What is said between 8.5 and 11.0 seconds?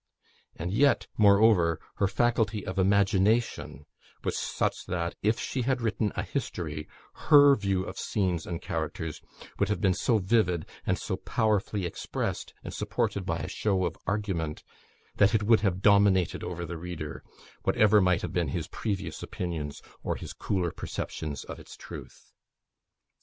characters would have been so vivid, and